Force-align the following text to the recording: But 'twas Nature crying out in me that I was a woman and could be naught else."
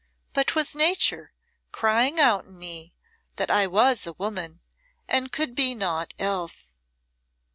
But 0.33 0.47
'twas 0.47 0.73
Nature 0.75 1.31
crying 1.71 2.19
out 2.19 2.45
in 2.45 2.57
me 2.57 2.95
that 3.35 3.51
I 3.51 3.67
was 3.67 4.07
a 4.07 4.13
woman 4.13 4.59
and 5.07 5.31
could 5.31 5.53
be 5.53 5.75
naught 5.75 6.15
else." 6.17 6.73